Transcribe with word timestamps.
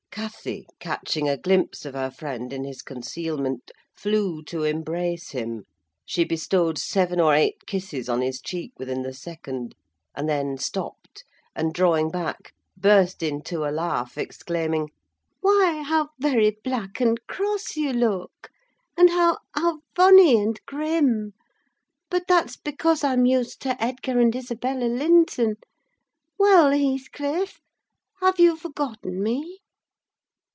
Cathy, 0.13 0.67
catching 0.81 1.29
a 1.29 1.37
glimpse 1.37 1.85
of 1.85 1.93
her 1.93 2.11
friend 2.11 2.51
in 2.51 2.65
his 2.65 2.81
concealment, 2.81 3.71
flew 3.95 4.43
to 4.43 4.65
embrace 4.65 5.29
him; 5.31 5.63
she 6.05 6.25
bestowed 6.25 6.77
seven 6.77 7.21
or 7.21 7.33
eight 7.33 7.65
kisses 7.65 8.09
on 8.09 8.21
his 8.21 8.41
cheek 8.41 8.73
within 8.77 9.03
the 9.03 9.13
second, 9.13 9.73
and 10.13 10.27
then 10.27 10.57
stopped, 10.57 11.23
and 11.55 11.73
drawing 11.73 12.11
back, 12.11 12.53
burst 12.75 13.23
into 13.23 13.63
a 13.63 13.71
laugh, 13.71 14.17
exclaiming, 14.17 14.89
"Why, 15.39 15.81
how 15.81 16.09
very 16.19 16.57
black 16.61 16.99
and 16.99 17.17
cross 17.25 17.77
you 17.77 17.93
look! 17.93 18.49
and 18.97 19.09
how—how 19.11 19.79
funny 19.95 20.37
and 20.41 20.59
grim! 20.65 21.31
But 22.09 22.27
that's 22.27 22.57
because 22.57 23.05
I'm 23.05 23.25
used 23.25 23.61
to 23.61 23.81
Edgar 23.81 24.19
and 24.19 24.35
Isabella 24.35 24.85
Linton. 24.87 25.55
Well, 26.37 26.71
Heathcliff, 26.77 27.61
have 28.19 28.41
you 28.41 28.57
forgotten 28.57 29.23
me?" 29.23 29.59